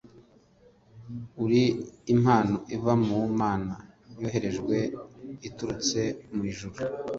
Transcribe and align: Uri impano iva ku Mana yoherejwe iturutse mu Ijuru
Uri 1.43 1.63
impano 2.13 2.55
iva 2.75 2.93
ku 3.05 3.17
Mana 3.39 3.75
yoherejwe 4.21 4.75
iturutse 5.47 6.01
mu 6.33 6.41
Ijuru 6.51 6.77